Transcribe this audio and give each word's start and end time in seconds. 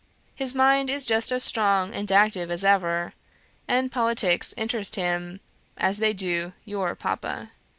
His 0.33 0.55
mind 0.55 0.89
is 0.89 1.05
just 1.05 1.31
as 1.31 1.43
strong 1.43 1.93
and 1.93 2.11
active 2.11 2.49
as 2.49 2.63
ever, 2.63 3.13
and 3.67 3.91
politics 3.91 4.51
interest 4.57 4.95
him 4.95 5.41
as 5.77 5.99
they 5.99 6.11
do 6.11 6.53
YOUR 6.65 6.95
papa. 6.95 7.51